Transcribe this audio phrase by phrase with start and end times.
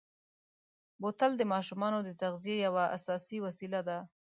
[1.01, 3.97] بوتل د ماشومو د تغذیې یوه اساسي وسیله ده.